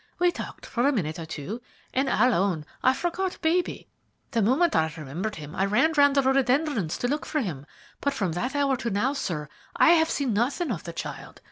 [0.17, 1.61] We talked for a minute or two,
[1.93, 3.87] and I'll own I forgot baby.
[4.31, 7.67] The moment I remembered him I ran round the rhododendrons to look for him,
[7.99, 11.39] but from that hour to now, sir, I have seen nothing of the child.